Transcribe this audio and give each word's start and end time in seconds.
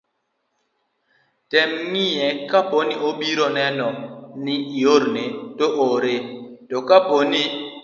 tem 1.49 1.71
ng'iye 1.91 2.27
kapo 2.51 2.77
ni 2.87 2.95
ibiro 3.09 3.47
neno 3.57 3.89
ni 4.43 4.55
iore, 4.79 5.25
to 5.57 5.65
ore. 5.89 6.15
to 6.69 6.77
kapo 6.89 7.17
ni 7.31 7.43